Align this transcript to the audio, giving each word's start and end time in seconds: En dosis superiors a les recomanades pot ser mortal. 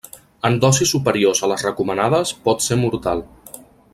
En 0.47 0.55
dosis 0.63 0.93
superiors 0.95 1.43
a 1.47 1.51
les 1.51 1.67
recomanades 1.69 2.33
pot 2.49 2.67
ser 2.71 2.81
mortal. 2.87 3.23